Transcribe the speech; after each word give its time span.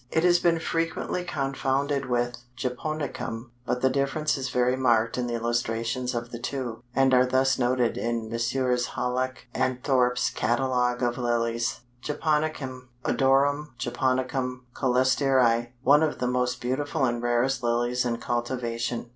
It 0.09 0.23
has 0.23 0.39
been 0.39 0.57
frequently 0.57 1.23
confounded 1.23 2.07
with 2.09 2.37
Japonicum, 2.57 3.51
but 3.67 3.81
the 3.83 3.89
difference 3.91 4.35
is 4.35 4.49
very 4.49 4.75
marked 4.75 5.15
in 5.15 5.27
the 5.27 5.35
illustrations 5.35 6.15
of 6.15 6.31
the 6.31 6.39
two, 6.39 6.81
and 6.95 7.13
are 7.13 7.23
thus 7.27 7.59
noted 7.59 7.99
in 7.99 8.27
Messrs. 8.27 8.87
Hallock 8.95 9.45
& 9.63 9.83
Thorp's 9.83 10.31
"Catalogue 10.31 11.03
of 11.03 11.19
Lilies." 11.19 11.81
"JAPONICUM 12.01 12.89
(Odorum, 13.05 13.75
Japonicum 13.77 14.61
Colchesterii). 14.73 15.69
One 15.83 16.01
of 16.01 16.17
the 16.17 16.25
most 16.25 16.59
beautiful 16.61 17.05
and 17.05 17.21
rarest 17.21 17.61
Lilies 17.61 18.03
in 18.03 18.17
cultivation. 18.17 19.09